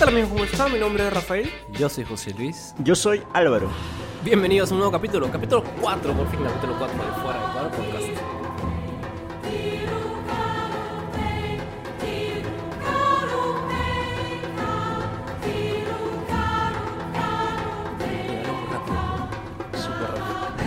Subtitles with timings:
[0.00, 0.30] tal amigos?
[0.30, 0.72] ¿Cómo están?
[0.72, 1.52] Mi nombre es Rafael.
[1.72, 2.74] Yo soy José Luis.
[2.78, 3.68] Yo soy Álvaro.
[4.24, 7.70] Bienvenidos a un nuevo capítulo, capítulo 4, por fin, capítulo 4 de Fuera de Cuadro
[7.70, 8.06] Podcast.
[19.74, 20.64] Súper rápido.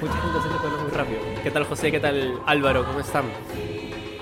[0.00, 1.42] Mucha gente que muy rápido.
[1.42, 1.90] ¿Qué tal José?
[1.90, 2.84] ¿Qué tal Álvaro?
[2.84, 3.24] ¿Cómo están?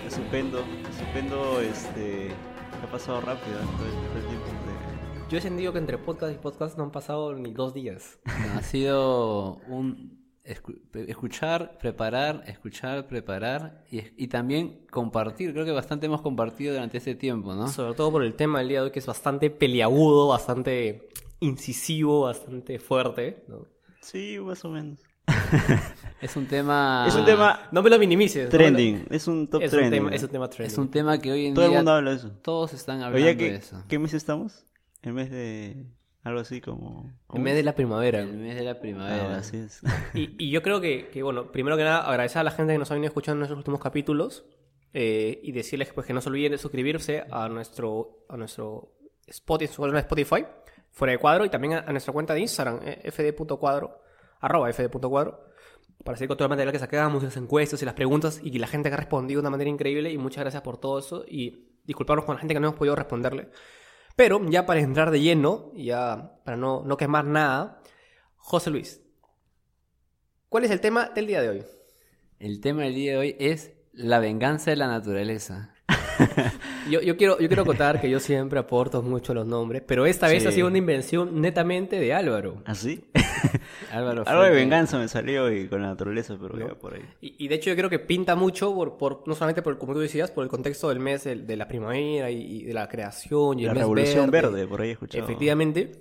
[0.06, 2.30] Estupendo, estupendo, este...
[2.82, 4.29] Ha pasado rápido ¿eh?
[5.30, 8.18] Yo he sentido que entre podcast y podcast no han pasado ni dos días.
[8.26, 15.52] No, ha sido un escu- escuchar, preparar, escuchar, preparar y, y también compartir.
[15.52, 17.68] Creo que bastante hemos compartido durante ese tiempo, ¿no?
[17.68, 22.22] Sobre todo por el tema del día de hoy que es bastante peliagudo, bastante incisivo,
[22.22, 23.44] bastante fuerte.
[23.46, 23.66] ¿no?
[24.00, 24.98] Sí, más o menos.
[26.20, 27.06] Es un tema.
[27.08, 28.44] Es un tema No me lo minimices.
[28.44, 29.98] no lo- trending, es un top Es un, trending.
[30.00, 30.16] tema, ¿no?
[30.16, 30.72] es un tema trending.
[30.72, 32.30] Es un tema que hoy en Todo el día mundo habla de eso.
[32.42, 33.82] todos están Oye, hablando de ¿qué, eso.
[33.88, 34.66] ¿qué mes estamos?
[35.02, 35.86] En vez de
[36.22, 37.10] algo así como...
[37.32, 38.20] En vez de la primavera.
[38.20, 39.34] El mes de la primavera.
[39.34, 39.80] Ah, así es.
[40.14, 42.78] Y, y yo creo que, que, bueno, primero que nada, agradecer a la gente que
[42.78, 44.44] nos ha venido escuchando en nuestros últimos capítulos
[44.92, 48.92] eh, y decirles pues, que no se olviden de suscribirse a nuestro, a nuestro
[49.26, 50.44] Spotify, su canal de Spotify,
[50.90, 54.02] fuera de cuadro, y también a, a nuestra cuenta de Instagram, eh, fd.cuadro,
[54.40, 55.44] arroba fd.cuadro,
[56.04, 58.58] para seguir con todo el material que sacamos, las encuestas y las preguntas, y que
[58.58, 61.24] la gente que ha respondido de una manera increíble, y muchas gracias por todo eso,
[61.26, 63.48] y disculparnos con la gente que no hemos podido responderle.
[64.16, 67.80] Pero ya para entrar de lleno, y ya para no, no quemar nada,
[68.36, 69.00] José Luis,
[70.48, 71.62] ¿cuál es el tema del día de hoy?
[72.38, 75.74] El tema del día de hoy es la venganza de la naturaleza.
[76.90, 80.28] Yo, yo quiero, yo quiero acotar que yo siempre aporto mucho los nombres, pero esta
[80.28, 80.48] vez Sí.
[80.48, 82.62] ha sido una invención netamente de Álvaro.
[82.64, 83.04] ¿Así?
[83.90, 86.78] Álvaro Algo de venganza me salió y con la naturaleza, pero No.
[86.78, 87.02] por ahí.
[87.20, 89.92] Y, y de hecho yo creo que pinta mucho, por, por- no solamente por, como
[89.94, 93.58] tú decías, por el contexto del mes de, la primavera y, y de la creación
[93.58, 95.24] y La el mes revolución verde, por ahí escuchado.
[95.24, 95.92] Efectivamente,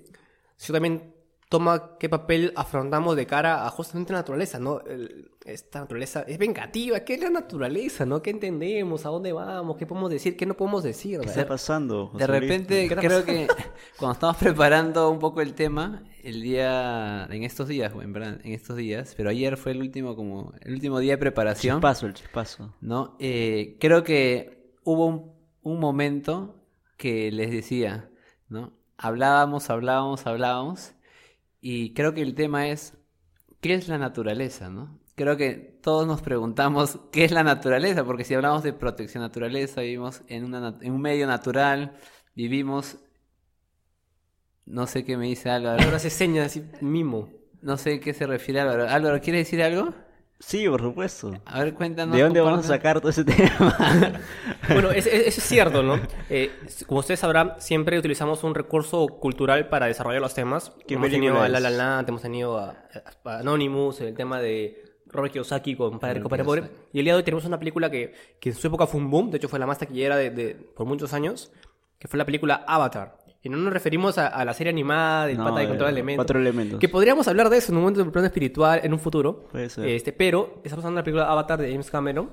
[0.59, 1.13] eso también
[1.49, 4.81] toma qué papel afrontamos de cara a justamente la naturaleza, ¿no?
[4.81, 8.21] El- esta naturaleza es vengativa, ¿qué es la naturaleza, no?
[8.21, 9.07] ¿Qué entendemos?
[9.07, 9.75] ¿A dónde vamos?
[9.77, 10.37] ¿Qué podemos decir?
[10.37, 11.19] ¿Qué no podemos decir?
[11.21, 12.05] ¿Qué está pasando?
[12.05, 13.47] De José repente, ¿Qué está creo que
[13.97, 18.53] cuando estamos preparando un poco el tema, el día, en estos días, en verdad, en
[18.53, 22.13] estos días, pero ayer fue el último, como, el último día de preparación, Chispazo, el
[22.13, 22.75] chispazo.
[22.79, 23.15] ¿no?
[23.19, 25.33] Eh, creo que hubo un,
[25.63, 26.63] un momento
[26.95, 28.11] que les decía,
[28.49, 28.73] ¿no?
[28.97, 30.91] Hablábamos, hablábamos, hablábamos,
[31.61, 32.93] y creo que el tema es,
[33.61, 34.99] ¿qué es la naturaleza, no?
[35.15, 39.81] Creo que todos nos preguntamos qué es la naturaleza, porque si hablamos de protección naturaleza,
[39.81, 41.97] vivimos en, una, en un medio natural,
[42.35, 42.99] vivimos,
[44.65, 47.29] no sé qué me dice Álvaro, Ahora hace señas así, mimo.
[47.61, 48.87] no sé qué se refiere Álvaro.
[48.87, 49.93] Álvaro, ¿quieres decir algo?
[50.39, 51.33] Sí, por supuesto.
[51.45, 52.15] A ver, cuéntanos.
[52.15, 53.75] ¿De dónde vamos a sacar todo ese tema?
[54.69, 55.99] Bueno, es- es- eso es cierto, ¿no?
[56.29, 56.49] Eh,
[56.87, 60.71] como ustedes sabrán, siempre utilizamos un recurso cultural para desarrollar los temas.
[60.87, 61.59] ¿Qué hemos tenido a La?
[61.59, 62.69] La Land, hemos tenido a,
[63.25, 66.63] a Anonymous, el tema de Robert Kiyosaki con Padre Rico, Padre Pobre.
[66.93, 69.09] Y el día de hoy tenemos una película que, que en su época fue un
[69.11, 71.51] boom, de hecho fue la más taquillera de, de- por muchos años,
[71.97, 73.18] que fue la película Avatar.
[73.41, 75.91] Y no nos referimos a, a la serie animada del No, pata de control de
[75.93, 76.17] elementos.
[76.25, 76.79] Cuatro elementos.
[76.79, 79.47] Que podríamos hablar de eso en un momento del plano espiritual, en un futuro.
[79.51, 79.87] Puede ser.
[79.87, 82.31] Este, pero estamos hablando de la película Avatar de James Cameron.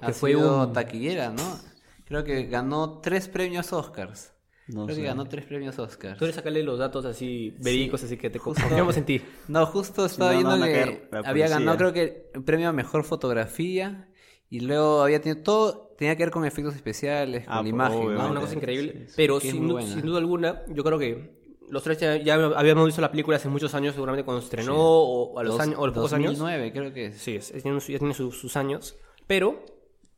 [0.00, 1.58] Ha Que fue sido un- taquillera, ¿no?
[2.04, 4.34] Creo que ganó tres premios Oscars.
[4.68, 5.02] No Creo sé.
[5.02, 6.16] que ganó tres premios Oscars.
[6.18, 9.22] Tú eres sacarle los datos así verídicos, así que te confiamos en ti.
[9.48, 12.72] No, justo estaba no, viendo no, que la había ganado, creo que el premio a
[12.72, 14.06] mejor fotografía
[14.50, 17.98] y luego había tenido todo, tenía que ver con efectos especiales, con Ah, la imagen,
[17.98, 18.22] obvio, ¿no?
[18.22, 18.92] Ah, una cosa increíble.
[18.92, 19.12] sí, sí.
[19.16, 19.88] Pero sin, muy du- buena.
[19.94, 21.40] sin duda alguna, yo creo que
[21.70, 24.74] los tres ya, ya habíamos visto la película hace muchos años, seguramente cuando se estrenó,
[24.76, 26.32] o a los, Dos- años, o a los pocos años.
[26.38, 27.18] 2009, creo que es.
[27.18, 28.96] Sí, es- es- tiene, ya tiene sus, sus años.
[29.28, 29.64] Pero,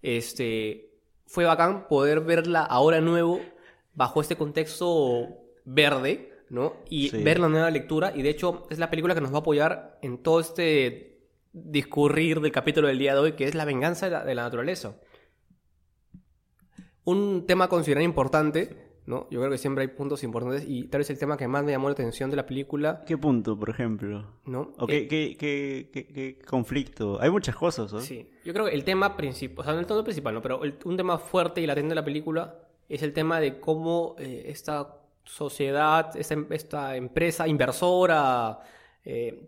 [0.00, 0.90] este,
[1.26, 3.40] fue bacán poder verla ahora nuevo,
[3.94, 5.28] bajo este contexto
[5.64, 6.74] verde, ¿no?
[6.88, 7.22] Y Sí.
[7.22, 8.12] ver la nueva lectura.
[8.14, 11.11] Y de hecho, es la película que nos va a apoyar en todo este
[11.52, 14.42] discurrir del capítulo del día de hoy, que es la venganza de la, de la
[14.42, 14.96] naturaleza.
[17.04, 18.76] Un tema a considerar importante,
[19.06, 19.26] ¿no?
[19.30, 21.72] Yo creo que siempre hay puntos importantes y tal vez el tema que más me
[21.72, 24.24] llamó la atención de la película, ¿Qué punto, por ejemplo?
[24.46, 24.72] ¿no?
[24.78, 27.20] ¿O Eh, qué, qué, qué, conflicto?
[27.20, 28.00] Hay muchas cosas, ¿no?
[28.00, 30.62] Sí, yo creo que el tema principal, o sea, no el tema principal, no, pero
[30.62, 32.58] el- un tema fuerte y latente de la película
[32.88, 38.60] es el tema de cómo eh, esta sociedad, esta, em- esta empresa inversora
[39.04, 39.44] eh,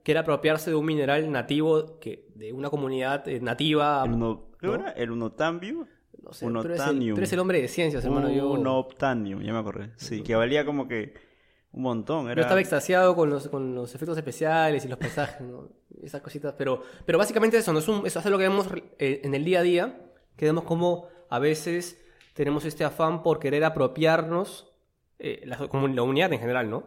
[0.00, 4.02] terrícola quiere apropiarse de un mineral nativo que, de una comunidad eh, nativa.
[4.04, 4.74] El uno, ¿qué ¿no?
[4.74, 4.90] era?
[4.90, 5.86] ¿El unotambio?
[6.22, 7.14] No sé, tú, eres el, unotanium.
[7.14, 8.30] tú eres el hombre de ciencias, hermano.
[8.30, 9.90] Yo, Unobtanium, ya me acordé.
[9.96, 11.14] Sí, que valía como que
[11.72, 12.26] un montón.
[12.26, 12.42] yo Era...
[12.42, 15.68] estaba extasiado con los, con los efectos especiales y los paisajes, ¿no?
[16.02, 16.54] esas cositas.
[16.58, 17.78] Pero, pero básicamente eso, ¿no?
[17.78, 18.68] es, un, eso es lo que vemos
[18.98, 20.00] eh, en el día a día,
[20.36, 21.98] que vemos como a veces
[22.34, 24.70] tenemos este afán por querer apropiarnos,
[25.18, 26.84] eh, la, como la humanidad en general, ¿no?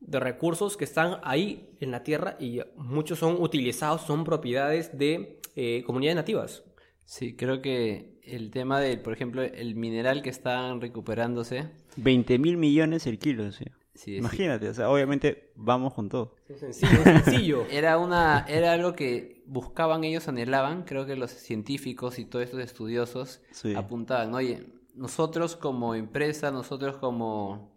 [0.00, 5.40] De recursos que están ahí en la Tierra y muchos son utilizados, son propiedades de
[5.56, 6.62] eh, comunidades nativas.
[7.04, 11.70] Sí, creo que el tema del, por ejemplo, el mineral que están recuperándose.
[11.96, 13.64] 20 mil millones el kilo, sí.
[13.94, 14.16] Sí, sí.
[14.16, 16.34] Imagínate, o sea, obviamente vamos con todo.
[16.48, 17.66] Es sencillo, es sencillo.
[17.70, 22.60] Era una, era algo que buscaban ellos, anhelaban, creo que los científicos y todos estos
[22.60, 23.74] estudiosos Sí.
[23.74, 27.74] apuntaban, oye, nosotros como empresa, nosotros como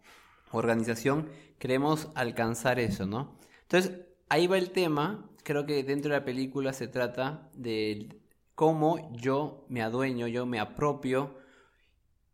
[0.52, 1.28] organización
[1.60, 3.36] queremos alcanzar eso, ¿no?
[3.62, 3.92] Entonces,
[4.28, 8.08] ahí va el tema, creo que dentro de la película se trata de
[8.56, 11.38] cómo yo me adueño, yo me apropio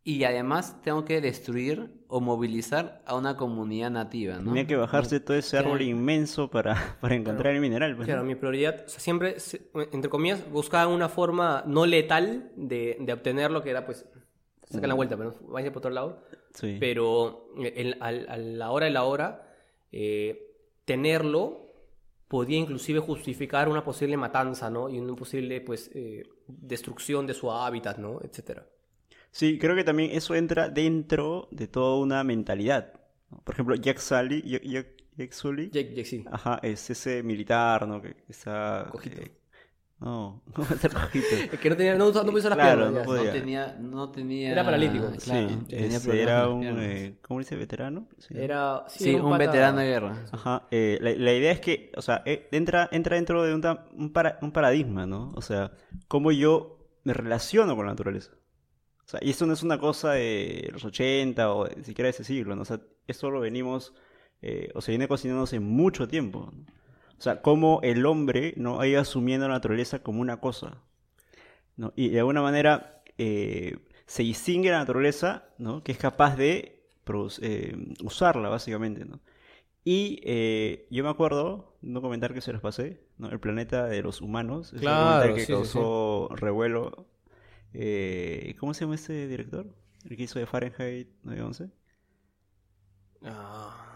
[0.05, 4.51] y además tengo que destruir o movilizar a una comunidad nativa, ¿no?
[4.51, 5.91] Tenía que bajarse todo ese árbol Claro.
[5.91, 7.97] inmenso para, para encontrar el mineral.
[7.97, 9.37] pues, Claro, mi prioridad, o sea, siempre,
[9.91, 14.07] entre comillas, buscaban una forma no letal de, de obtener lo que era, pues,
[14.71, 16.23] sacan la vuelta, pero vaya por otro lado.
[16.57, 16.77] Sí.
[16.81, 19.55] Pero el- al- a la hora de la hora,
[19.93, 20.55] eh,
[20.85, 21.73] tenerlo
[22.29, 24.89] podía inclusive justificar una posible matanza, ¿no?
[24.89, 28.21] Y una posible, pues, eh, destrucción de su hábitat, ¿no?
[28.23, 28.67] Etcétera.
[29.31, 32.95] Sí, creo que también eso entra dentro de toda una mentalidad.
[33.45, 36.25] Por ejemplo, Jack Sully, Jack, Jack- Jack Sully, Jake, sí.
[36.31, 38.01] ajá, es ese militar, ¿no?
[38.01, 38.89] Que que está...
[38.91, 39.21] Cojito.
[39.21, 39.33] eh,
[39.99, 40.93] no, no va a ser.
[41.53, 42.93] Es que no tenía, no, no puso las Claro, piernas.
[42.93, 43.25] no podía.
[43.25, 44.53] No tenía, no tenía...
[44.53, 45.07] Era paralítico.
[45.25, 47.57] Claro, sí, tenía era un, eh, ¿cómo dice?
[47.57, 48.07] ¿Veterano?
[48.19, 48.35] Sí.
[48.37, 50.25] Era, sí, Sí, era un pata- veterano de guerra.
[50.33, 53.63] Ajá, eh, la, la idea es que, o sea, eh, entra, entra dentro de un,
[53.95, 55.33] un, para- un paradigma, ¿no?
[55.35, 55.73] O sea,
[56.09, 58.33] cómo yo me relaciono con la naturaleza.
[59.05, 62.11] O sea, y esto no es una cosa de los 80 o de- siquiera de
[62.11, 62.63] ese siglo, ¿no?
[62.63, 63.95] O sea, esto lo venimos,
[64.43, 66.51] eh, o se viene cocinando hace mucho tiempo.
[66.53, 66.67] ¿no?
[67.19, 70.83] O sea, cómo el hombre no ha ido asumiendo la naturaleza como una cosa,
[71.77, 71.93] ¿no?
[71.97, 75.83] Y de alguna manera eh, se distingue la naturaleza, ¿no?
[75.83, 76.83] Que es capaz de
[77.41, 79.21] eh, usarla, básicamente, ¿no?
[79.85, 83.31] Y eh, yo me acuerdo, no comentar que se los pasé, ¿no?
[83.31, 87.07] El planeta de los humanos, ese Claro, documental que sí, sí, causó revuelo.
[87.73, 89.67] Eh, ¿Cómo se llama este director?
[90.09, 91.71] El que hizo de Fahrenheit 911.
[93.23, 93.96] Ah,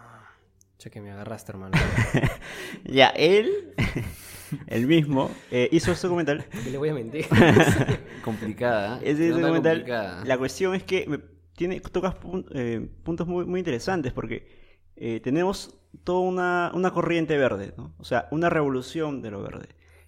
[0.81, 1.77] che, que me agarraste, hermano.
[2.85, 3.73] Ya, él,
[4.67, 6.45] el mismo, eh, hizo este documental.
[6.63, 7.25] ¿Qué le voy a mentir?
[8.23, 8.97] Complicada.
[9.01, 9.11] ¿eh?
[9.11, 10.25] Ese documental, complicada.
[10.25, 11.19] la cuestión es que me-
[11.55, 14.47] tiene, tocas pun- eh, puntos muy, muy interesantes porque
[14.95, 17.93] eh, tenemos toda una, una corriente verde, ¿no?
[17.99, 19.67] O sea, una revolución de lo verde,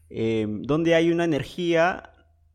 [0.10, 2.12] eh, donde hay una energía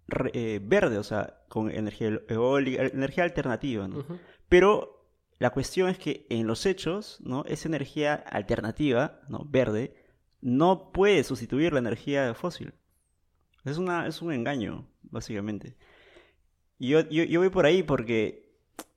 [0.08, 4.04] re- eh, verde, o sea, con energía eólica, energía alternativa, ¿no?
[4.48, 4.97] Pero
[5.38, 7.44] la cuestión es que en los hechos, ¿no?
[7.46, 9.44] Esa energía alternativa, ¿no?
[9.48, 9.94] Verde,
[10.40, 12.74] no puede sustituir la energía fósil.
[13.64, 15.76] Es, una, es un engaño, básicamente.
[16.78, 18.56] Y yo, yo, yo voy por ahí porque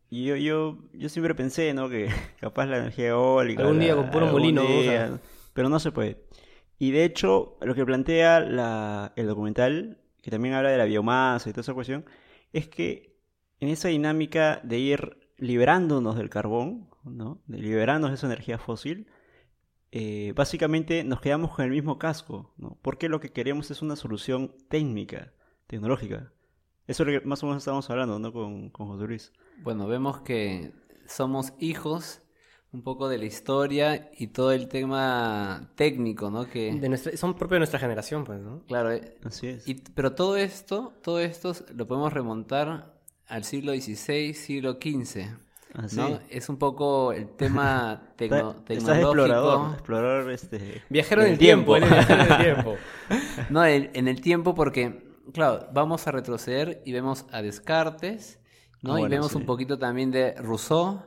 [0.09, 1.89] yo, yo, yo siempre pensé, ¿no?
[1.89, 2.09] Que
[2.39, 3.61] capaz la energía eólica...
[3.63, 5.19] Algún día la- con puro molino, día.
[5.53, 6.23] Pero no se puede.
[6.79, 11.49] Y de hecho, lo que plantea la- el documental, que también habla de la biomasa
[11.49, 12.05] y toda esa cuestión,
[12.53, 13.19] es que
[13.59, 17.41] en esa dinámica de ir liberándonos del carbón, ¿no?
[17.47, 19.07] De liberarnos de esa energía fósil,
[19.91, 22.77] eh, básicamente nos quedamos con el mismo casco, ¿no?
[22.81, 25.33] Porque lo que queremos es una solución técnica,
[25.67, 26.31] tecnológica.
[26.87, 28.31] Eso es lo que más o menos estamos hablando, ¿no?
[28.31, 29.33] Con, con José Luis.
[29.63, 30.71] Bueno, vemos que
[31.07, 32.21] somos hijos
[32.71, 36.47] un poco de la historia y todo el tema técnico, ¿no?
[36.47, 38.63] Que, De nuestra, son propios de nuestra generación, pues, ¿no?
[38.67, 39.67] claro, eh, Así es.
[39.67, 43.00] y- pero todo esto, todo esto lo podemos remontar
[43.31, 45.21] al siglo XVI, siglo XV,
[45.73, 45.95] Así.
[45.95, 46.19] ¿no?
[46.29, 49.73] Es un poco el tema tecno- estás explorador, tecnológico.
[49.73, 50.81] explorador este...
[50.89, 52.75] Viajero en del el tiempo, es viajero en el tiempo.
[53.49, 58.39] No, en, en el tiempo porque, claro, vamos a retroceder y vemos a Descartes,
[58.81, 58.95] ¿no?
[58.95, 59.37] Ah, y vemos sí.
[59.37, 61.01] un poquito también de Rousseau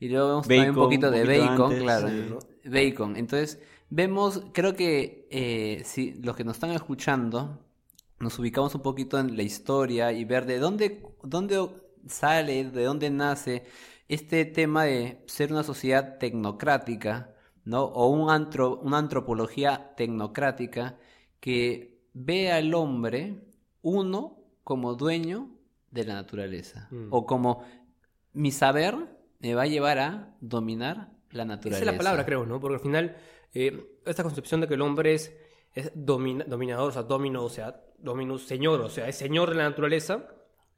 [0.00, 2.08] y luego vemos también un poquito un de poquito Bacon, antes, claro.
[2.08, 2.68] sí.
[2.68, 3.16] Bacon.
[3.16, 7.60] Entonces, vemos, creo que eh, si los que nos están escuchando,
[8.20, 11.68] nos ubicamos un poquito en la historia y ver de dónde, dónde
[12.06, 13.64] sale, de dónde nace
[14.08, 17.84] este tema de ser una sociedad tecnocrática, ¿no?
[17.84, 20.98] O un antro- una antropología tecnocrática
[21.40, 23.42] que ve al hombre,
[23.82, 25.50] uno, como dueño
[25.90, 26.88] de la naturaleza.
[26.90, 27.08] Mm.
[27.10, 27.62] O como
[28.32, 28.94] mi saber
[29.40, 31.84] me va a llevar a dominar la Esa naturaleza.
[31.84, 32.60] es la palabra, creo, ¿no?
[32.60, 33.16] Porque al final,
[33.52, 35.32] eh, esta concepción de que el hombre es,
[35.74, 39.56] es domina- dominador, o sea, domino, o sea, dominus, señor, o sea, es señor de
[39.56, 40.28] la naturaleza,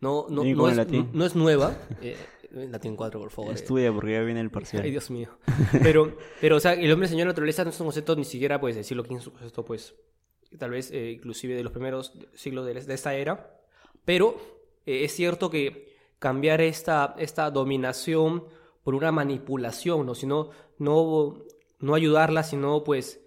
[0.01, 0.77] no, no, no, es,
[1.13, 1.77] no nueva.
[2.03, 2.17] Eh,
[2.53, 3.51] en latín 4, por favor.
[3.51, 3.55] eh.
[3.55, 4.83] Estudia porque ya viene el parcial.
[4.85, 5.31] Ay, Dios mío.
[5.83, 8.25] Pero, pero, o sea, el hombre señor de la naturaleza no es un concepto ni
[8.25, 9.95] siquiera, pues, siglo XV, es un concepto, pues,
[10.57, 13.59] tal vez eh, inclusive de los primeros siglos de, de esta era.
[14.05, 14.37] Pero
[14.87, 18.45] eh, es cierto que, cambiar esta, esta dominación
[18.85, 20.15] por una manipulación, ¿no?
[20.15, 21.43] Sino no,
[21.81, 23.21] no ayudarla, sino pues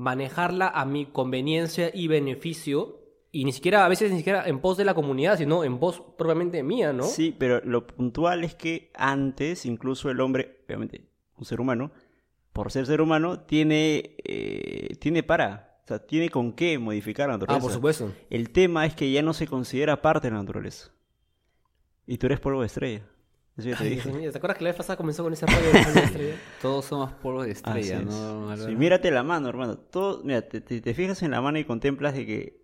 [0.00, 2.96] manejarla a mi conveniencia y beneficio.
[3.32, 6.02] Y ni siquiera, a veces ni siquiera en pos de la comunidad, sino en voz
[6.16, 7.04] propiamente mía, ¿no?
[7.04, 11.04] Sí, pero lo puntual es que antes, incluso el hombre, obviamente,
[11.36, 11.92] un ser humano,
[12.54, 17.34] por ser ser humano, tiene, eh, tiene para, o sea, tiene con qué modificar la
[17.34, 17.58] naturaleza.
[17.58, 18.10] Ah, por supuesto.
[18.30, 20.92] El tema es que ya no se considera parte de la naturaleza.
[22.06, 23.02] Y tú eres polvo de estrella.
[23.56, 24.10] Ya te Ay, dije.
[24.30, 26.34] ¿Te acuerdas que la vez pasada comenzó con ese rollo de Alma Estrella?
[26.62, 28.04] Todos somos polvo de Así estrella, es.
[28.06, 28.56] ¿no?
[28.56, 29.76] Sí, mírate la mano, hermano.
[29.78, 32.60] Todo, mira, te, te- te fijas en la mano y contemplas de que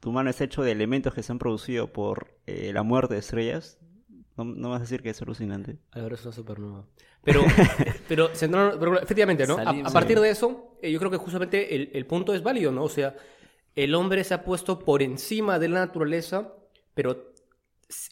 [0.00, 3.20] tu mano es hecho de elementos que se han producido por eh, la muerte de
[3.20, 3.78] estrellas.
[4.36, 5.78] No, no vas a decir que es alucinante.
[5.92, 6.86] Álvaro es una supernova.
[7.22, 7.44] Pero,
[8.08, 8.30] pero,
[8.80, 9.58] pero efectivamente, ¿no?
[9.58, 12.72] A, a partir de eso, eh, yo creo que justamente el, el punto es válido,
[12.72, 12.82] ¿no?
[12.82, 13.14] O sea,
[13.76, 16.52] el hombre se ha puesto por encima de la naturaleza,
[16.94, 17.31] pero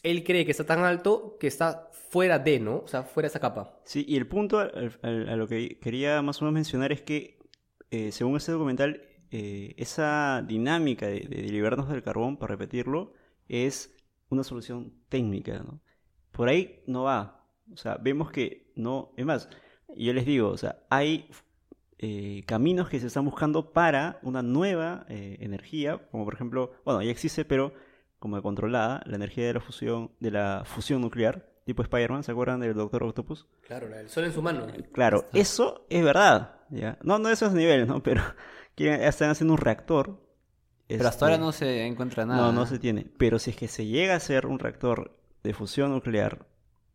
[0.03, 2.79] él cree que está tan alto que está fuera de, ¿no?
[2.79, 3.79] O sea, fuera de esa capa.
[3.85, 7.39] Sí, y el punto a lo que quería más o menos mencionar es que,
[7.89, 13.13] eh, según este documental, eh, esa dinámica de, liberarnos del carbón, para repetirlo,
[13.47, 13.95] es
[14.29, 15.81] una solución técnica, ¿no?
[16.31, 17.47] Por ahí no va.
[17.71, 19.13] O sea, vemos que no...
[19.15, 19.49] Es más,
[19.95, 21.29] yo les digo, o sea, hay
[21.97, 27.11] eh, caminos que se están buscando para una nueva energía, como por ejemplo, bueno, ya
[27.11, 27.73] existe, pero
[28.21, 32.59] como controlada, la energía de la fusión, de la fusión nuclear, tipo Spider-Man, ¿se acuerdan
[32.59, 33.47] del Doctor Octopus?
[33.65, 34.67] Claro, el sol en su mano.
[34.93, 36.99] Claro, eso es verdad, ¿ya?
[37.03, 38.03] No, no de esos niveles, ¿no?
[38.03, 38.21] Pero
[38.75, 40.21] quieren- están haciendo un reactor.
[40.87, 42.41] Pero hasta ahora este, no se encuentra nada.
[42.43, 43.07] no, no se tiene.
[43.17, 46.45] Pero si es que se llega a hacer un reactor de fusión nuclear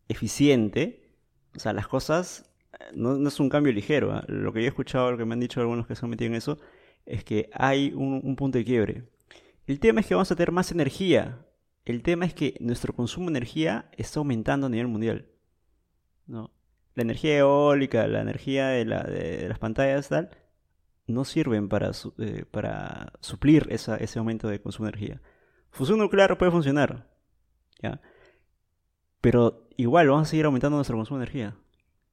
[0.08, 1.12] eficiente,
[1.56, 4.12] o sea, las cosas eh, no, no es un cambio ligero.
[4.12, 4.24] ¿ah?
[4.28, 6.28] Lo que yo he escuchado, lo que me han dicho algunos que se han metido
[6.28, 6.58] en eso,
[7.04, 9.04] es que hay un, un punto de quiebre.
[9.66, 11.44] El tema es que vamos a tener más energía.
[11.84, 15.28] El tema es que nuestro consumo de energía está aumentando a nivel mundial.
[16.26, 16.52] ¿no?
[16.94, 20.30] La energía eólica, la energía de, la- de- de las pantallas, tal,
[21.06, 22.44] no sirven para, eh,
[23.20, 25.22] suplir ese aumento de consumo de energía.
[25.70, 27.08] Fusión nuclear puede funcionar,
[27.82, 28.00] ¿ya?
[29.20, 31.56] Pero igual vamos a seguir aumentando nuestro consumo de energía.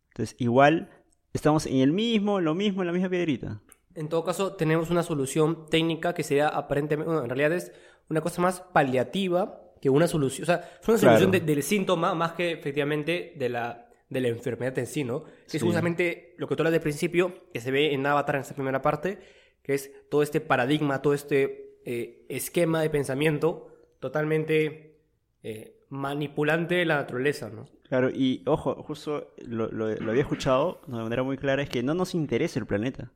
[0.09, 0.89] Entonces, igual
[1.33, 3.61] estamos en el mismo, lo mismo, en la misma piedrita.
[3.95, 7.71] En todo caso, tenemos una solución técnica que sería aparentemente, bueno, en realidad es
[8.09, 11.17] una cosa más paliativa que una solución, o sea, es una Claro.
[11.19, 15.23] solución de- del síntoma más que efectivamente de la, de la enfermedad en sí, ¿no?
[15.49, 18.41] Que es justamente lo que tú hablas del principio, que se ve en Avatar en
[18.41, 19.19] esta primera parte,
[19.61, 23.67] que es todo este paradigma, todo este eh, esquema de pensamiento
[23.99, 24.99] totalmente
[25.43, 27.65] eh, manipulante de la naturaleza, ¿no?
[27.89, 31.83] Claro, y ojo, justo lo, lo- lo había escuchado de manera muy clara, es que
[31.83, 33.11] no nos interesa el planeta.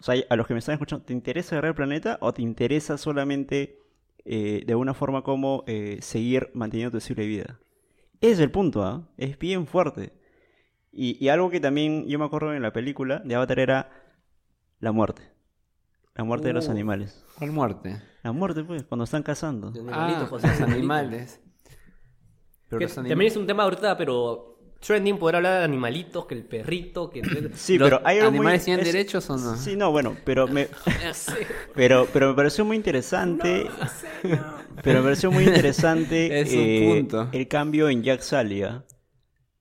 [0.00, 2.42] O sea, a los que me están escuchando, ¿te interesa agarrar el planeta o te
[2.42, 3.78] interesa solamente
[4.24, 7.58] eh, de alguna forma como eh, seguir manteniendo tu estilo de vida?
[8.20, 9.08] Ese es el punto, ¿ah?
[9.16, 10.12] Es bien fuerte.
[10.92, 13.90] Y, y algo que también yo me acuerdo en la película de Avatar era
[14.80, 15.22] la muerte.
[16.14, 17.24] La muerte de los animales.
[17.38, 18.02] ¿Cuál muerte?
[18.22, 19.70] La muerte, pues, cuando están cazando.
[19.70, 21.40] Los Ah, animalitos, José, los animales.
[22.68, 26.26] Pero Que los anim- También es un tema ahorita, pero trending poder hablar de animalitos,
[26.26, 27.22] que el perrito, que...
[27.54, 29.56] Sí, ¿Los pero hay algo muy- animales tienen es- derechos o no?
[29.56, 30.68] Sí, no, bueno, pero me.
[31.74, 33.66] Pero, pero me pareció muy interesante.
[34.82, 37.28] Pero me pareció muy interesante Es un eh, punto.
[37.32, 38.84] el cambio en Jack Salia.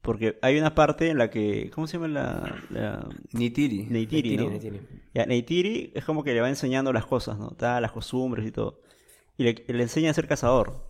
[0.02, 1.70] Porque hay una parte en la que.
[1.76, 2.64] ¿Cómo se llama la.
[2.70, 3.08] la...
[3.34, 3.86] Nitiri.
[3.90, 4.50] Neytiri, ¿no?
[4.50, 4.88] Neytiri, Neytiri.
[5.14, 7.50] Ya, Neytiri es como que le va enseñando las cosas, ¿no?
[7.52, 8.82] Ta, las costumbres y todo.
[9.38, 10.86] Y le, le enseña a ser cazador.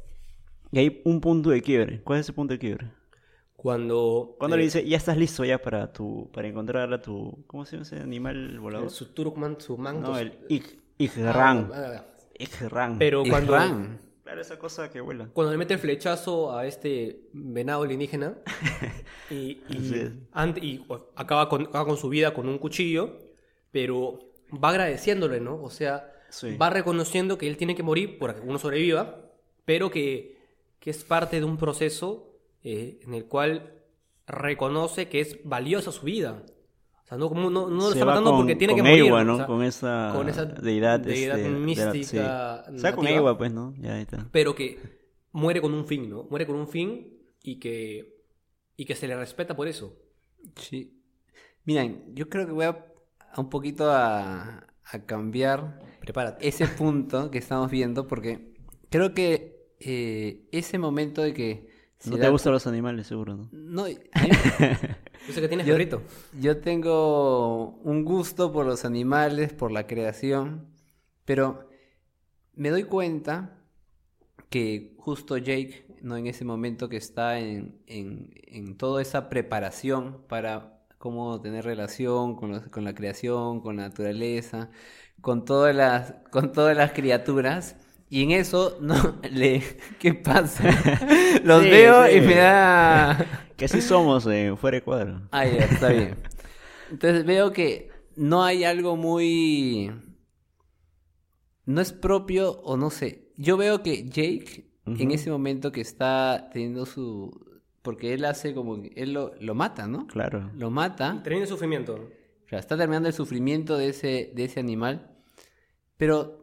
[0.71, 2.01] Y hay un punto de quiebre.
[2.03, 2.91] ¿Cuál es ese punto de quiebre?
[3.61, 4.35] Cuando...
[4.39, 7.43] Cuando eh, le dice, ya estás listo ya para tu para encontrar a tu...
[7.45, 8.89] ¿Cómo se llama ese animal volador?
[8.89, 10.11] Su Turkman, su manto.
[10.11, 11.69] No, el Ig- Igran.
[11.73, 12.05] Ah.
[12.37, 12.97] Igran.
[12.97, 13.99] Pero cuando, Ran.
[14.23, 15.27] Claro, esa cosa que vuela.
[15.33, 18.35] cuando le mete el flechazo a este venado alienígena
[19.29, 20.15] y, y,
[20.61, 20.85] y,
[21.15, 23.17] acaba, con, acaba con su vida con un cuchillo,
[23.71, 24.19] pero
[24.51, 25.61] va agradeciéndole, ¿no?
[25.61, 26.55] O sea, Sí.
[26.57, 29.19] va reconociendo que él tiene que morir para que uno sobreviva,
[29.65, 30.37] pero que,
[30.79, 32.28] que es parte de un proceso
[32.63, 33.73] eh, en el cual
[34.27, 36.43] reconoce que es valiosa su vida.
[37.03, 39.05] O sea, no, como, no, no lo está matando con, porque tiene que morir.
[39.05, 39.37] Ewa, o ¿no?
[39.37, 42.01] sea, con esa, con esa deidad, deidad este, de la- mística sí.
[42.75, 43.07] O sea, con.
[43.07, 43.73] Ewa, pues, ¿no?
[43.79, 44.27] Ya ahí está.
[44.31, 44.77] pero que
[45.31, 46.25] muere con un fin, ¿no?
[46.29, 48.15] Muere con un fin y que,
[48.77, 49.95] y que se le respeta por eso.
[50.55, 51.01] Sí.
[51.65, 52.85] Miren, yo creo que voy a,
[53.33, 56.47] a un poquito a, a cambiar Prepárate.
[56.47, 58.53] ese punto que estamos viendo porque
[58.89, 61.68] creo que eh, ese momento de que...
[62.05, 63.49] No te gustan los animales, seguro, ¿no?
[63.51, 63.87] No,
[65.27, 66.01] Yo sé que tienes Yo- perrito.
[66.39, 70.67] Yo tengo un gusto por los animales, por la creación,
[71.25, 71.69] pero
[72.55, 73.57] me doy cuenta
[74.49, 76.15] que justo Jake, ¿no?
[76.17, 82.35] En ese momento que está en, en, en toda esa preparación para cómo tener relación
[82.35, 84.69] con, los- con la creación, con la naturaleza,
[85.21, 87.75] con todas las, con todas las criaturas.
[88.09, 89.61] Y en eso, no, le,
[89.99, 90.63] ¿qué pasa?
[91.43, 92.17] Los Sí, veo sí.
[92.17, 93.45] y me da...
[93.57, 95.27] Que así somos en fuera de cuadro.
[95.31, 96.15] Ah, ya, está bien.
[96.91, 99.91] Entonces veo que no hay algo muy...
[101.65, 103.33] No es propio o no sé.
[103.35, 107.37] Yo veo que Jake, en ese momento que está teniendo su...
[107.81, 108.81] Porque él hace como...
[108.81, 110.07] que- Él lo, lo mata, ¿no?
[110.07, 110.49] Claro.
[110.55, 111.19] Lo mata.
[111.21, 111.95] Termina el sufrimiento.
[112.45, 115.17] O sea, está terminando el sufrimiento de ese, de ese animal.
[115.97, 116.38] Pero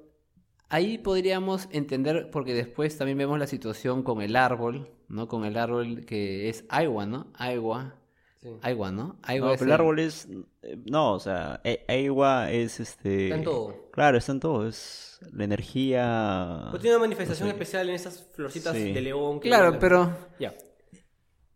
[0.69, 5.29] ahí podríamos entender, porque después también vemos la situación con el árbol, ¿no?
[5.29, 7.29] Con el árbol que es agua, ¿no?
[7.35, 7.95] Agua.
[8.43, 8.51] Sí.
[8.63, 9.17] Agua, ¿no?
[9.23, 10.29] Agua No, es pero el árbol es.
[10.63, 13.25] eh, No, o sea, e- Eiwa es este.
[13.25, 13.91] Está en todo.
[13.93, 14.69] Claro, está en todo.
[14.69, 16.67] Es la energía.
[16.71, 18.93] Pues tiene una manifestación especial en esas florcitas Sí.
[18.93, 19.41] de león.
[19.41, 20.55] que- Claro, pero Ya.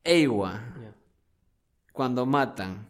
[0.04, 0.62] Agua,
[1.92, 2.89] cuando matan.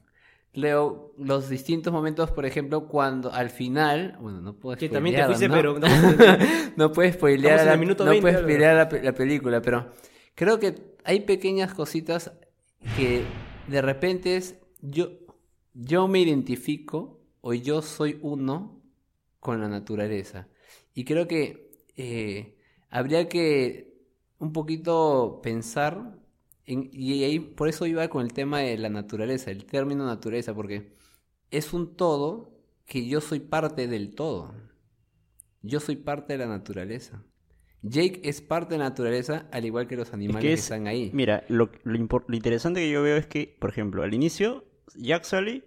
[0.52, 5.23] Leo los distintos momentos, por ejemplo, cuando al final, bueno, no puedo Que también te
[5.23, 5.54] spoilear, fuiste, ¿no?
[5.54, 6.73] pero...
[6.76, 9.92] no puedes spoilear, Estamos en la, no 20, puedes spoilear la película, pero
[10.35, 12.33] creo que hay pequeñas cositas
[12.97, 13.23] que
[13.69, 15.11] de repente es yo,
[15.75, 18.83] yo me identifico o yo soy uno
[19.38, 20.49] con la naturaleza.
[20.95, 22.57] Y creo que eh,
[22.90, 23.95] habría que
[24.38, 26.19] un poquito pensar,
[26.72, 30.54] en- y ahí por eso iba con el tema de la naturaleza, el término naturaleza,
[30.54, 30.92] porque
[31.50, 32.52] es un todo
[32.86, 34.54] que yo soy parte del todo.
[35.62, 37.22] Yo soy parte de la naturaleza.
[37.82, 40.60] Jake es parte de la naturaleza, al igual que los Es animales que que, es-
[40.60, 41.10] están ahí.
[41.14, 44.64] Mira, lo, lo, lo interesante que yo veo es que, por ejemplo, al inicio,
[44.96, 45.64] Jack Sully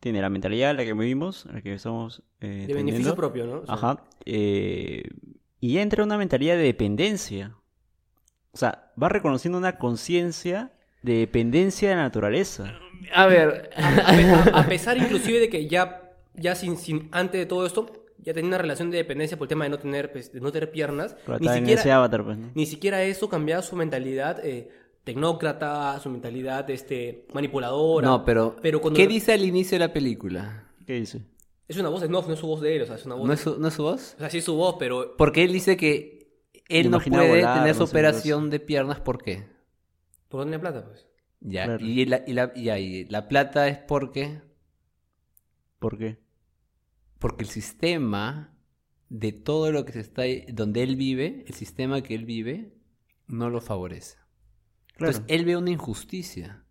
[0.00, 3.60] tiene la mentalidad, la que vivimos, la que estamos eh, De beneficio propio, ¿no?
[3.60, 4.04] O sea, Ajá.
[4.24, 5.04] eh,
[5.60, 7.56] y entra una mentalidad de dependencia.
[8.58, 12.74] O sea, va reconociendo una conciencia de dependencia de la naturaleza.
[13.14, 17.38] A ver, A, pe- a- a pesar inclusive de que ya, ya sin, sin, antes
[17.38, 17.86] de todo esto,
[18.18, 20.50] ya tenía una relación de dependencia por el tema de no tener, pues, de no
[20.50, 21.14] tener piernas.
[21.24, 22.50] Pero Ni siquiera, ese avatar, pues, ¿no?
[22.52, 24.68] ni siquiera eso cambiaba su mentalidad eh,
[25.04, 28.08] tecnócrata, su mentalidad este, manipuladora.
[28.08, 30.64] no, pero, Pero cuando- ¿qué dice al inicio de la película?
[30.84, 31.22] ¿Qué dice?
[31.68, 33.26] Es una voz, no, no es su voz de él, o sea, es una voz.
[33.26, 34.14] ¿No es su, no es su voz?
[34.16, 36.17] O sea, sí es su voz, pero Porque él dice que
[36.68, 39.46] él no puede volar, tener no su sé, operación de piernas, ¿por qué?
[40.28, 41.06] ¿por dónde hay plata, pues?
[41.40, 41.84] Ya, Claro.
[41.84, 44.42] y, la, y, la, y ahí, la plata es porque,
[45.78, 46.18] ¿Por qué?
[47.18, 48.54] porque el sistema
[49.08, 52.74] de todo lo que se está, donde él vive, el sistema que él vive,
[53.26, 54.16] no lo favorece.
[54.96, 55.12] Claro.
[55.12, 56.64] Entonces él ve una injusticia.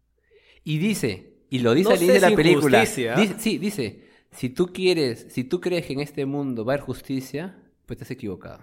[0.63, 2.77] Y dice, y lo dice No al inicio de la película.
[2.79, 3.15] injusticia.
[3.15, 6.75] Dice- sí, dice, si tú quieres, si tú crees que en este mundo va a
[6.75, 8.61] haber justicia, pues te has equivocado.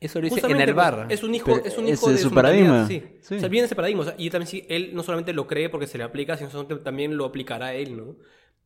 [0.00, 1.06] Eso lo dice en Justamente, el pues, bar.
[1.10, 2.86] Es un hijo, es un ese hijo es de su su paradigma.
[2.86, 3.02] Sí.
[3.20, 3.34] Sí.
[3.36, 4.02] O sea, viene ese paradigma.
[4.02, 6.50] o sea, y también sí, él no solamente lo cree porque se le aplica, sino
[6.66, 8.16] también lo aplicará a él, ¿no?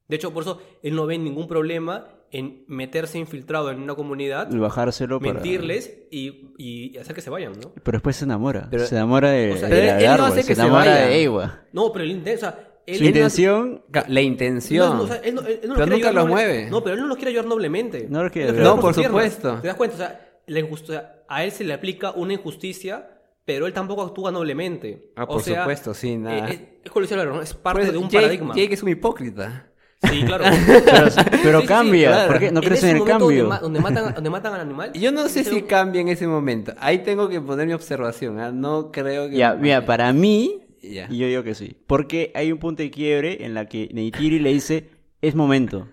[0.09, 4.51] De hecho, por eso él no ve ningún problema en meterse infiltrado en una comunidad,
[4.53, 5.35] Y bajárselo para...
[5.35, 7.73] mentirles y, y hacer que se vayan, ¿no?
[7.83, 8.68] Pero después se enamora.
[8.71, 10.85] Pero- se enamora de, O sea, de él del no hace que se se enamora
[10.90, 11.07] vaya.
[11.07, 11.62] de Ewa.
[11.73, 13.85] No, pero él intenta, o sea, él, Su él no- intención...
[13.90, 14.97] Ca- La intención.
[14.99, 16.68] No, o sea, él no- él no Pero nunca los mueve.
[16.71, 18.07] No, pero él no los quiere ayudar noblemente.
[18.11, 18.66] No los quiere Él ayudar.
[18.66, 19.12] ayuda No, por piernas.
[19.33, 19.61] supuesto.
[19.62, 19.95] ¿Te das cuenta?
[19.95, 23.09] O sea, la sea, a él se le aplica una injusticia,
[23.45, 25.12] pero él tampoco actúa noblemente.
[25.17, 26.49] Ah, O por sea, supuesto, sí, nada.
[26.49, 27.01] eh, es, es como
[27.43, 28.55] es parte Pues, de un Jake- paradigma.
[28.55, 29.69] Jake es un hipócrita.
[30.03, 30.45] Sí, claro.
[30.67, 30.83] Pero,
[31.45, 32.09] pero Sí, sí, cambia.
[32.09, 32.29] claro.
[32.33, 33.27] ¿Por qué no crees ese en el cambio?
[33.29, 34.93] Donde, ma- donde matan, donde matan al animal.
[34.95, 36.73] Yo no sé si un- cambia en ese momento.
[36.81, 38.41] Ahí tengo que poner mi observación.
[38.41, 38.51] ¿ah?
[38.51, 39.37] No creo que.
[39.37, 41.07] Ya, mira, para mí, Ya.
[41.09, 41.77] y yo digo que sí.
[41.87, 45.87] Porque hay un punto de quiebre en la que Neytiri le dice, es momento.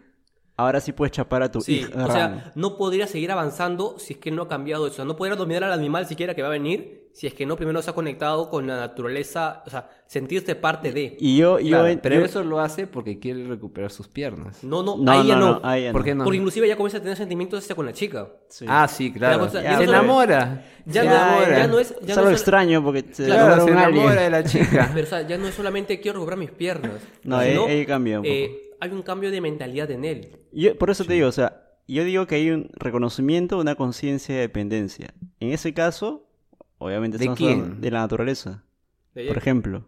[0.60, 1.90] Ahora sí puedes chapar a tu Sí, hija.
[1.96, 2.12] o Ram".
[2.12, 4.94] sea, no podría seguir avanzando si es que no ha cambiado eso.
[4.94, 7.46] O sea, no podría dominar al animal siquiera que va a venir si es que
[7.46, 11.18] no primero se ha conectado con la naturaleza, o sea, sentirse parte de.
[11.20, 14.64] Y yo, yo, Claro, pero yo- eso lo hace porque quiere recuperar sus piernas.
[14.64, 15.60] No, no, No, ahí ya no, no.
[15.60, 16.06] no, ahí ya ¿Por no.
[16.06, 16.24] qué no?
[16.24, 18.28] Porque inclusive ya comienza a tener sentimientos hacia con la chica.
[18.48, 18.66] Sí.
[18.68, 19.46] Ah, sí, claro.
[19.46, 20.66] Ya, se ya no- enamora.
[20.86, 21.58] Ya, se no, enamora.
[21.58, 21.90] ya no es.
[21.90, 24.92] Ya es no algo es- extraño porque se Claro, enamora se enamora de la chica.
[24.94, 27.02] Pero, o sea, ya no es solamente quiero recuperar mis piernas.
[27.24, 28.34] No, ahí- ahí cambia un poco.
[28.34, 30.38] eh, hay un cambio de mentalidad en él.
[30.52, 34.36] Yo- por eso te digo, o sea, yo digo que hay un reconocimiento, una conciencia
[34.36, 35.14] de dependencia.
[35.40, 36.28] En ese caso,
[36.78, 37.82] obviamente ¿De quién?
[37.82, 38.64] de la naturaleza,
[39.16, 39.86] De por ejemplo.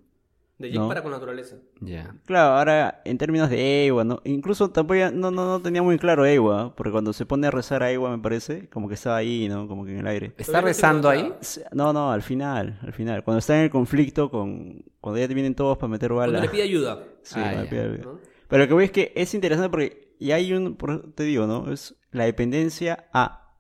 [0.58, 0.88] de Jake ¿no?
[0.88, 1.56] para con naturaleza.
[1.80, 2.16] Ya.
[2.26, 4.22] Claro, ahora en términos de Ewa, ¿no?
[4.26, 7.52] Incluso tampoco ya- no, no, no tenía muy claro Ewa, porque cuando se pone a
[7.52, 9.68] rezar a Ewa me parece, como que estaba ahí, ¿no?
[9.68, 10.34] Como que en el aire.
[10.38, 11.34] ¿Está rezando ahí?
[11.72, 13.24] No, no, al final, al final.
[13.24, 14.84] Cuando está en el conflicto con...
[15.00, 16.46] Cuando ya te vienen todos para meter Cuando bala.
[16.46, 17.04] le pide ayuda.
[17.24, 17.70] Sí, Ah, cuando ya.
[17.70, 18.04] pide ayuda.
[18.06, 18.20] ¿no?
[18.52, 20.78] Pero lo que voy es que es interesante porque ya hay un,
[21.16, 21.72] te digo, ¿no?
[21.72, 23.56] Es la dependencia a,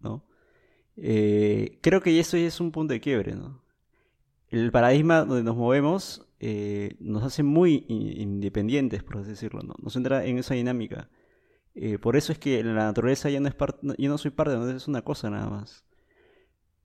[0.00, 0.26] ¿no?
[0.98, 3.64] eh, creo que eso ya es un punto de quiebre, ¿no?
[4.50, 9.76] El paradigma donde nos movemos eh, nos hace muy independientes, por así decirlo, ¿no?
[9.82, 11.08] Nos entra en esa dinámica.
[11.74, 14.56] Eh, por eso es que la naturaleza ya no es parte, yo no soy parte,
[14.56, 15.86] no es una cosa nada más.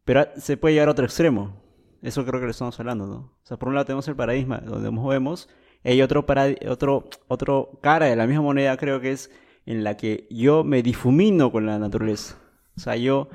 [0.06, 1.62] Pero se puede llegar a otro extremo.
[2.02, 3.18] Eso creo que lo estamos hablando, ¿no?
[3.18, 6.68] O sea, por un lado tenemos el paradigma donde nos movemos, y hay otro, paradi-
[6.70, 9.32] otro, otro cara de la misma moneda, creo que es
[9.66, 12.38] en la que yo me difumino con la naturaleza.
[12.76, 13.30] O sea, yo,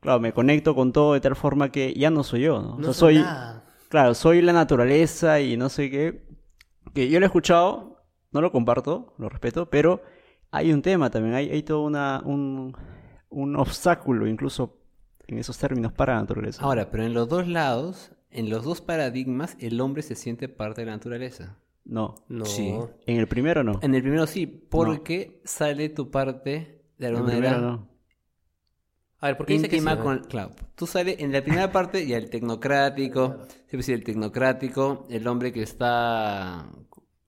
[0.00, 2.74] claro, me conecto con todo de tal forma que ya no soy yo, ¿no?
[2.74, 3.64] O No sea, soy soy, nada.
[3.88, 6.26] claro, soy la naturaleza y no sé qué.
[6.94, 10.02] Que yo lo he escuchado, no lo comparto, lo respeto, pero
[10.50, 12.76] hay un tema también, hay, hay todo una, un,
[13.28, 14.76] un obstáculo incluso
[15.28, 16.62] en esos términos para la naturaleza.
[16.64, 20.80] Ahora, pero en los dos lados, en los dos paradigmas, el hombre se siente parte
[20.82, 21.56] de la naturaleza.
[21.90, 22.44] No, No.
[22.44, 22.72] Sí.
[23.06, 23.80] en el primero no.
[23.82, 27.90] En el primero sí, porque sale tu parte de En el alguna primero manera no.
[29.22, 29.86] A ver, ¿por qué dice que sí?
[30.02, 30.20] con...
[30.20, 35.26] Claro, tú sales en la primera parte ya el tecnocrático, siempre sí, el tecnocrático, el
[35.26, 36.66] hombre que está...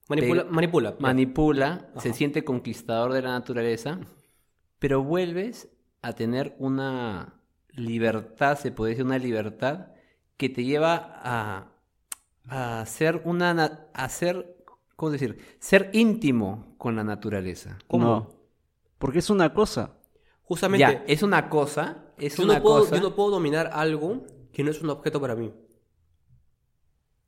[0.09, 0.95] Manipula, Te- manipula.
[0.99, 3.99] manipula, se siente conquistador de la naturaleza,
[4.79, 5.69] pero vuelves
[6.01, 9.87] a tener una libertad, se puede decir una libertad,
[10.37, 11.71] que te lleva a,
[12.47, 13.53] a ser una...
[13.53, 14.57] na- a ser,
[14.95, 15.37] ¿cómo decir?
[15.59, 17.77] Ser íntimo con la naturaleza.
[17.91, 18.29] No.
[18.97, 19.97] Porque es una cosa.
[20.43, 22.95] Justamente, Ya, es una cosa, es yo, una no puedo, cosa...
[22.95, 25.53] yo no puedo dominar algo que no es un objeto para mí.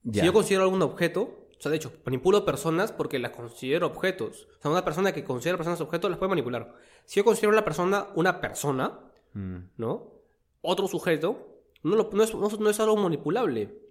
[0.04, 0.21] Ya.
[0.21, 1.21] Si yo considero algún objeto,
[1.58, 4.47] o sea, de hecho, manipulo personas porque las considero objetos.
[4.60, 6.75] O sea, una persona que considera personas objetos las puede manipular.
[7.06, 8.99] Si yo considero a la persona una persona,
[9.34, 9.58] Mm.
[9.78, 10.13] ¿no?
[10.62, 13.82] Otro sujeto, no, lo- no es, no, no es algo manipulable.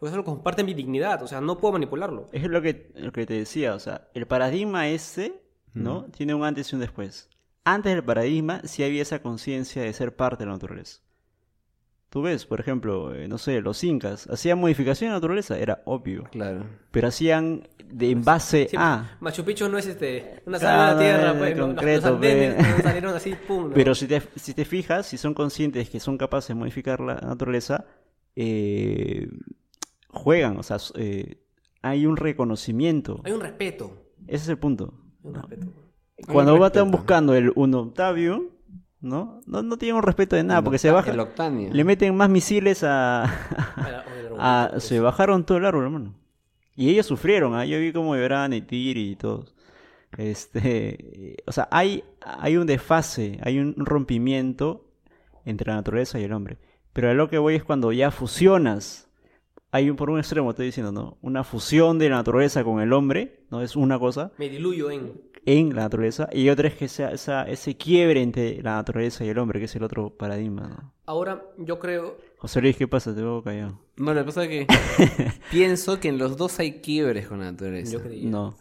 [0.00, 1.22] Porque es algo que comparte mi dignidad.
[1.22, 2.28] O sea, no puedo manipularlo.
[2.32, 5.42] Es lo que, lo que te decía, o sea, el paradigma ese,
[5.74, 6.04] ¿no?
[6.06, 7.28] Tiene un antes y un después.
[7.64, 11.02] Antes del paradigma sí había esa conciencia de ser parte de la naturaleza.
[12.08, 15.80] Tú ves, por ejemplo, eh, no sé, los incas hacían modificación de la naturaleza, era
[15.84, 16.64] obvio, Claro.
[16.90, 19.16] pero hacían de en base Sí, a...
[19.20, 22.14] Machu Picchu no es este, una Claro, sala de la tierra, de pues, concreto, los
[22.16, 23.68] andenes no salieron así, pum.
[23.68, 23.74] ¿no?
[23.74, 27.14] Pero si te, si te fijas, si son conscientes que son capaces de modificar la
[27.14, 27.84] naturaleza,
[28.34, 29.28] eh,
[30.12, 31.38] juegan, o sea, eh,
[31.82, 33.20] hay un reconocimiento.
[33.24, 33.92] Hay un respeto.
[34.26, 34.94] Ese es el punto.
[35.24, 35.66] Hay un respeto.
[36.30, 38.50] Cuando un están buscando el un octavio,
[39.00, 39.40] ¿no?
[39.46, 41.72] No, no tienen un respeto de nada, porque se El baja, octanio.
[41.72, 43.24] le meten más misiles a...
[44.38, 46.14] A- se bajaron todo el árbol, hermano.
[46.76, 47.64] Y ellos sufrieron, ¿ah?
[47.66, 49.54] Yo vi cómo lloraban y Tiri y todos.
[50.16, 54.86] Este, o sea, hay, hay un desfase, hay un rompimiento
[55.44, 56.58] entre la naturaleza y el hombre.
[56.92, 59.09] Pero a lo que voy es cuando ya fusionas.
[59.72, 61.18] Hay un, por un extremo, estoy diciendo, ¿no?
[61.22, 63.62] Una fusión de la naturaleza con el hombre, ¿no?
[63.62, 65.12] Es una cosa Me diluyo en...
[65.46, 66.28] en la naturaleza.
[66.32, 69.66] Y otra es que sea esa, ese quiebre entre la naturaleza y el hombre, que
[69.66, 70.92] es el otro paradigma, ¿no?
[71.06, 72.18] Ahora, yo creo...
[72.38, 73.14] José Luis, ¿qué pasa?
[73.14, 73.80] Te veo callado.
[73.96, 74.66] No, lo que pasa es que
[75.50, 77.92] pienso que en los dos hay quiebres con la naturaleza.
[77.92, 78.28] Yo creía.
[78.28, 78.56] No.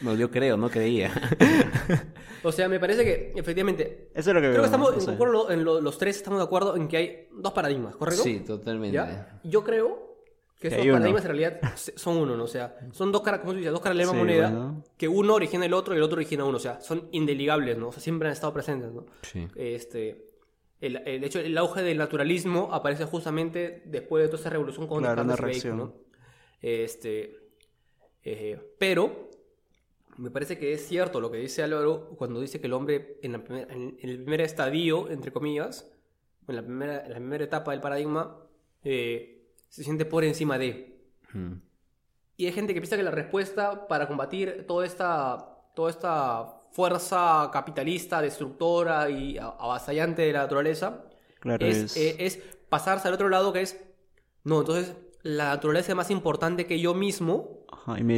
[0.00, 1.12] No, yo creo, no creía.
[2.42, 4.10] O sea, me parece que, efectivamente...
[4.14, 4.60] Eso es lo que Creo veo.
[4.62, 7.52] que estamos, en, concuerdo en lo- los tres estamos de acuerdo en que hay dos
[7.52, 8.22] paradigmas, ¿correcto?
[8.22, 8.94] Sí, totalmente.
[8.94, 9.40] ¿Ya?
[9.42, 10.20] Yo creo
[10.60, 12.44] que Que esos paradigmas en realidad se- son uno, ¿no?
[12.44, 14.50] O sea, son dos caras, como tú dices, dos caras de la misma Sí, moneda,
[14.50, 14.84] bueno.
[14.96, 16.58] que uno origina el otro y el otro origina uno.
[16.58, 17.88] O sea, son indeligables, ¿no?
[17.88, 19.06] O sea, siempre han estado presentes, ¿no?
[19.22, 19.48] Sí.
[19.56, 20.30] Este,
[20.80, 24.86] el, el- de hecho, el auge del naturalismo aparece justamente después de toda esa revolución
[24.86, 25.76] con Claro, una Bacon, reacción.
[25.78, 25.94] ¿no?
[26.62, 27.36] Este,
[28.22, 29.30] eh, pero
[30.18, 33.32] me parece que es cierto lo que dice Álvaro cuando dice que el hombre en,
[33.32, 35.90] la primer- en- en el primer estadio, entre comillas,
[36.48, 38.38] en la primera, en la primera etapa del paradigma,
[38.84, 40.96] eh, se siente por encima de.
[41.32, 41.52] Mm.
[42.38, 47.48] Y hay gente que piensa que la respuesta para combatir toda esta, toda esta fuerza
[47.52, 51.04] capitalista, destructora y avasallante de la naturaleza
[51.40, 52.36] Claro, es, es- eh, es
[52.68, 53.80] pasarse al otro lado que es,
[54.44, 57.65] no, entonces la naturaleza es más importante que yo mismo.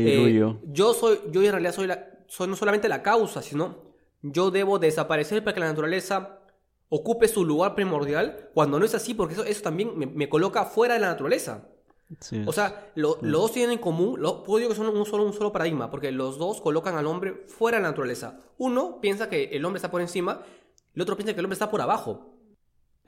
[0.08, 0.24] Eh,
[0.72, 3.76] yo soy, yo en realidad soy, la, soy no solamente la causa, sino
[4.22, 6.40] yo debo desaparecer para que la naturaleza
[6.88, 10.64] ocupe su lugar primordial, cuando no es así, porque eso, eso también me, me coloca
[10.64, 11.68] fuera de la naturaleza.
[12.20, 12.42] Sí.
[12.46, 15.24] O sea, lo- los dos tienen en común, lo, puedo decir que son un solo,
[15.24, 18.40] un solo paradigma, porque los dos colocan al hombre fuera de la naturaleza.
[18.56, 20.40] Uno piensa que el hombre está por encima,
[20.94, 22.37] el otro piensa que el hombre está por abajo.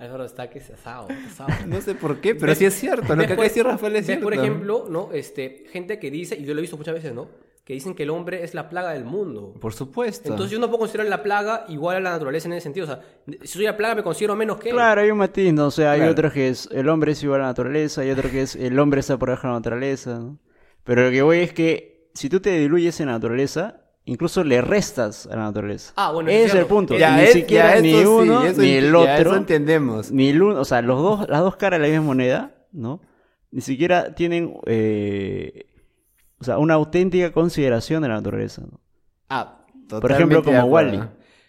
[0.01, 1.51] Álvaro está que se asado, asado.
[1.67, 3.03] No sé por qué, pero sí es cierto.
[3.03, 4.25] Lo que ¿Ves, acaba de decir Rafael es ¿Ves, cierto.
[4.25, 5.11] Por ejemplo, ¿no?
[5.13, 7.29] Este, gente que dice, y yo lo he visto muchas veces, ¿no?
[7.65, 9.55] Que dicen que el hombre es la plaga del mundo.
[9.61, 10.29] Por supuesto.
[10.31, 12.85] Entonces yo no puedo considerar la plaga igual a la naturaleza en ese sentido.
[12.85, 13.01] O sea,
[13.43, 14.75] si soy la plaga me considero menos que él.
[14.75, 15.67] Claro, hay un matiz, ¿no?
[15.67, 16.13] O sea, hay Claro.
[16.13, 18.77] otro que es el hombre es igual a la naturaleza, hay otro que es el
[18.79, 20.39] hombre está por debajo de la naturaleza, ¿no?
[20.83, 23.80] Pero lo que voy es que si tú te diluyes en la naturaleza,
[24.11, 25.93] incluso le restas a la naturaleza.
[25.97, 26.99] Ah, bueno, ese es el punto.
[26.99, 29.37] Ya, ni es- siquiera ya ni sí, uno eso ni el ya eso otro.
[29.39, 30.11] entendemos.
[30.11, 33.01] Ni el uno, o sea, los dos, las dos caras de la misma moneda, ¿no?
[33.53, 35.67] Ni siquiera tienen, eh,
[36.41, 38.81] o sea, una auténtica consideración de la naturaleza, ¿no?
[39.29, 40.63] Ah, Por ejemplo, como.
[40.65, 41.01] Wally.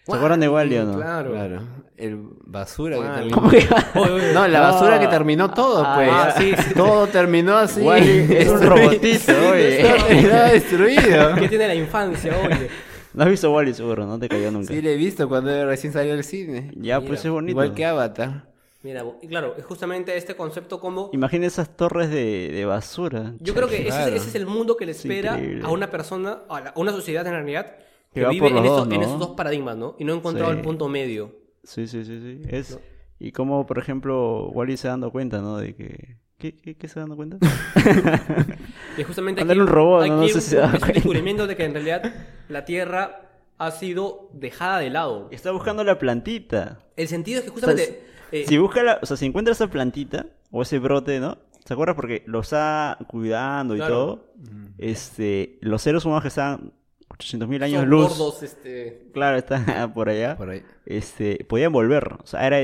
[0.04, 0.96] ¿Se acuerdan de Wally o no?
[0.96, 1.30] Claro.
[1.32, 1.60] Claro.
[1.96, 3.36] El basura que terminó.
[3.36, 3.68] ¿Cómo que?
[4.34, 6.08] No, la basura que terminó todo, Ah, pues.
[6.12, 6.74] ah, sí, sí.
[6.74, 7.80] Todo terminó así.
[7.82, 9.82] Wall-E es un robotito, oye.
[10.08, 11.34] Terminó destruido.
[11.38, 12.68] ¿Qué tiene la infancia, oye?
[13.14, 14.72] No has visto Wally seguro, no te cayó nunca.
[14.72, 16.70] Sí, le he visto cuando recién salió del cine.
[16.76, 17.50] Ya, Mira, pues es bonito.
[17.52, 18.46] Igual que Avatar.
[18.82, 21.10] Mira, y claro, es justamente este concepto como...
[21.12, 23.34] Imagina esas torres de, de basura.
[23.38, 24.16] Yo creo que ese, es- Claro.
[24.16, 25.64] ese es el mundo que le Es espera increíble.
[25.64, 27.76] a una persona, a, la- a una sociedad en realidad,
[28.14, 29.06] Que vive en, esos, dos, en ¿no?
[29.06, 29.96] esos dos paradigmas, ¿no?
[29.98, 30.58] Y no ha encontrado Sí.
[30.58, 31.34] el punto medio.
[31.64, 32.42] Sí, sí, sí, sí.
[32.48, 32.78] Es...
[33.18, 35.56] Y como, por ejemplo, Wally se dando cuenta, ¿no?
[35.58, 36.16] De que...
[36.38, 37.38] ¿Qué, qué, qué se dando cuenta?
[38.98, 40.14] Y justamente aquí, un robot, ¿no?
[40.14, 42.12] aquí No sé un- si se da es un descubrimiento de que en realidad
[42.48, 45.28] la Tierra ha sido dejada de lado.
[45.30, 46.80] Está buscando la plantita.
[46.96, 48.02] El sentido es que O sea, justamente...
[48.32, 48.98] eh, si busca la...
[49.00, 51.38] O sea, si encuentra esa plantita o ese brote, ¿no?
[51.64, 51.94] ¿Se acuerdas?
[51.96, 53.94] Porque lo está cuidando y Claro.
[53.94, 54.32] todo.
[54.78, 55.58] Este...
[55.62, 56.72] Los seres humanos que están
[57.18, 58.08] 800.000 años son luz...
[58.18, 59.08] gordos, este...
[59.12, 60.36] Claro, están por allá.
[60.36, 60.62] Por ahí.
[60.86, 61.44] Este...
[61.44, 62.14] Podían volver.
[62.22, 62.60] O sea, era,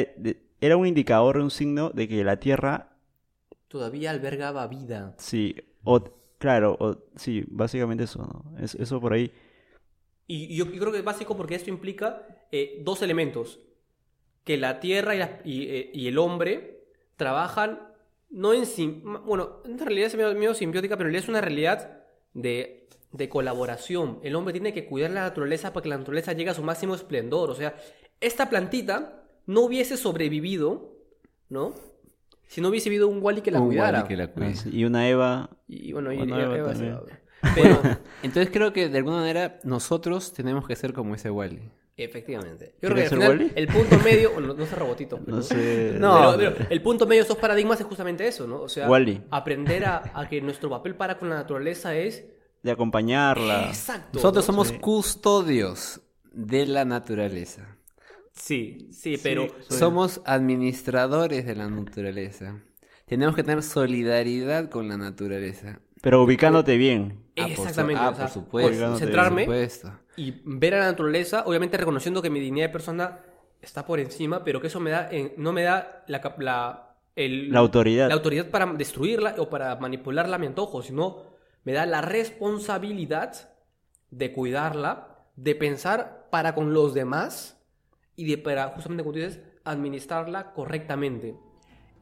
[0.61, 2.91] era un indicador, un signo de que la Tierra
[3.69, 5.15] Todavía albergaba vida.
[5.19, 6.03] Sí, o,
[6.39, 8.59] claro, o, sí, básicamente eso, ¿no?
[8.59, 9.31] Es, eso por ahí.
[10.27, 13.61] Y yo, yo creo que es básico porque esto implica eh, dos elementos.
[14.45, 16.85] Que la Tierra y, la- y, eh, y el hombre
[17.17, 17.81] trabajan
[18.31, 18.65] no en...
[18.65, 22.89] sim- Bueno, en realidad es medio, medio simbiótica, pero en realidad es una realidad de,
[23.13, 24.19] de colaboración.
[24.23, 26.95] El hombre tiene que cuidar la naturaleza para que la naturaleza llegue a su máximo
[26.95, 27.51] esplendor.
[27.51, 27.77] O sea,
[28.21, 30.95] esta plantita no hubiese sobrevivido,
[31.49, 31.75] ¿no?
[32.47, 33.99] Si no hubiese habido un Wally que la Un cuidara.
[34.01, 34.55] Wall-E que la cuide.
[34.57, 36.99] Ah, Y una Eva, Y bueno, y, y- Eva también.
[37.55, 37.81] Pero,
[38.23, 41.61] Entonces creo que de alguna manera nosotros tenemos que ser como ese Wally.
[41.97, 42.75] efectivamente.
[42.83, 45.95] Yo creo que el punto medio, bueno, no sé robotito, pero, no sé.
[45.99, 46.35] No.
[46.37, 48.61] pero- pero el punto medio de estos paradigmas es justamente eso, ¿no?
[48.63, 48.89] O sea,
[49.31, 52.25] aprender a, a que nuestro papel para con la naturaleza es
[52.63, 53.69] De acompañarla.
[53.69, 54.11] exacto.
[54.19, 54.53] Nosotros ¿no?
[54.53, 54.79] somos Sí.
[54.79, 56.01] custodios
[56.33, 57.77] de la naturaleza.
[58.33, 59.77] Sí, sí, pero Sí.
[59.79, 62.61] Somos administradores de la naturaleza.
[63.07, 65.81] Tenemos que tener solidaridad con la naturaleza.
[66.01, 67.25] Pero ubicándote bien.
[67.37, 68.03] Ah, por exactamente.
[68.05, 68.71] ah, por supuesto.
[68.71, 69.93] Colgándote de centrarme Por supuesto.
[70.17, 73.19] y ver a la naturaleza, obviamente reconociendo que mi dignidad de persona
[73.61, 77.59] está por encima, pero que eso me da, no me da la, la, el- La
[77.59, 78.09] autoridad.
[78.09, 81.23] la autoridad para destruirla o para manipularla a mi antojo, sino
[81.69, 83.51] me da la responsabilidad
[84.11, 87.63] de cuidarla, de pensar para con los demás
[88.17, 91.37] y de para, justamente como tú dices, administrarla correctamente.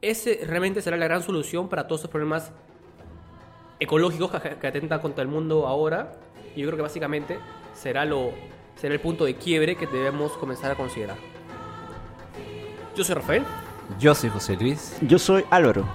[0.01, 2.53] Ese realmente será la gran solución para todos estos problemas
[3.77, 6.13] ecológicos que, que atentan contra el mundo ahora.
[6.55, 7.37] Y yo creo que básicamente
[7.73, 8.31] será, lo,
[8.77, 11.17] será el punto de quiebre que debemos comenzar a considerar.
[12.95, 13.43] Yo soy Rafael
[13.99, 14.97] Yo soy José Luis.
[15.01, 15.85] Yo soy Álvaro.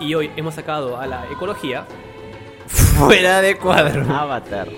[0.00, 1.86] y hoy hemos sacado a la ecología.
[2.66, 4.04] Fuera de cuadro.
[4.14, 4.68] Avatar.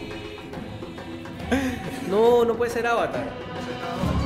[2.08, 3.24] No, no puede ser Avatar.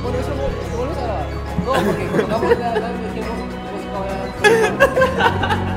[0.01, 0.47] Bueno, eso no,
[0.85, 1.41] no Avatar.
[1.65, 3.37] No, porque cuando vamos a la dijimos,